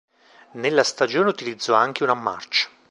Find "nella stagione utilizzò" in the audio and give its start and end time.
0.53-1.75